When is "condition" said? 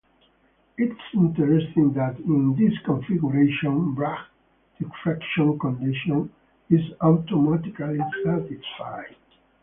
5.59-6.33